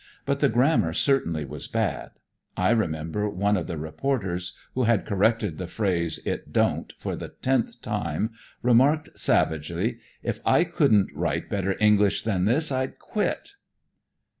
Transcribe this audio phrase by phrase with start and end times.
[0.25, 2.09] But the grammar certainly was bad.
[2.57, 7.27] I remember one of the reporters who had corrected the phrase "it don't" for the
[7.27, 8.31] tenth time
[8.63, 13.51] remarked savagely, "If I couldn't write better English than this, I'd quit."